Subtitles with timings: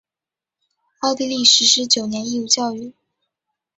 [1.01, 2.91] 奥地利实施九年义务教育。